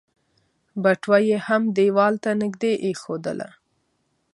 [0.83, 3.49] بټوه يې هم ديوال ته نږدې ايښودله.